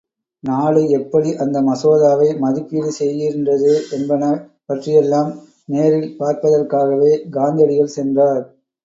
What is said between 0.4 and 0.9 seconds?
நாடு